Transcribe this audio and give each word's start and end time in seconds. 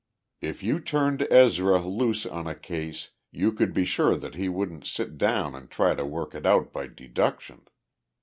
If 0.41 0.63
you 0.63 0.79
turned 0.79 1.27
Ezra 1.29 1.77
loose 1.79 2.25
on 2.25 2.47
a 2.47 2.55
case 2.55 3.09
you 3.29 3.51
could 3.51 3.71
be 3.71 3.85
sure 3.85 4.15
that 4.15 4.33
he 4.33 4.49
wouldn't 4.49 4.87
sit 4.87 5.15
down 5.19 5.53
and 5.53 5.69
try 5.69 5.93
to 5.93 6.07
work 6.07 6.33
it 6.33 6.43
out 6.47 6.73
by 6.73 6.87
deduction. 6.87 7.67